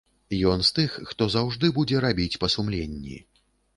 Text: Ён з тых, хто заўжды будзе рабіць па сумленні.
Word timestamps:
Ён 0.51 0.63
з 0.69 0.73
тых, 0.77 0.95
хто 1.09 1.27
заўжды 1.35 1.71
будзе 1.77 2.03
рабіць 2.07 2.39
па 2.45 2.51
сумленні. 2.57 3.23